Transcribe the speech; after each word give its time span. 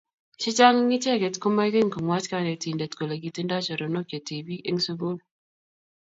chechang 0.41 0.77
eng 0.81 0.93
ichek 0.97 1.23
komaigeny 1.43 1.89
komwach 1.93 2.27
kanetindet 2.31 2.91
kole 2.97 3.15
kitindoi 3.23 3.65
choronok 3.67 4.05
che 4.09 4.19
tibik 4.27 4.61
eng 4.69 4.79
sugul 4.85 5.17